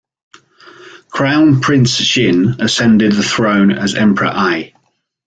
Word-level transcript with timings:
Crown 1.11 1.61
Prince 1.61 1.91
Xin 2.01 2.59
ascended 2.59 3.11
the 3.11 3.21
throne 3.21 3.71
as 3.71 3.93
Emperor 3.93 4.29
Ai. 4.33 4.73